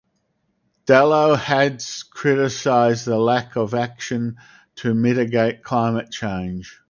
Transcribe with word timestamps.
Dello 0.87 1.35
has 1.35 2.01
criticised 2.01 3.05
the 3.05 3.19
lack 3.19 3.55
of 3.55 3.75
action 3.75 4.37
to 4.77 4.95
mitigate 4.95 5.61
climate 5.63 6.09
change. 6.09 6.79